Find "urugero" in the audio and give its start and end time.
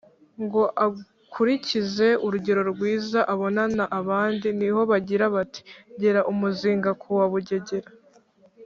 2.25-2.61